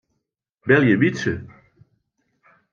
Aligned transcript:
Belje 0.67 0.95
Wytse. 1.01 1.33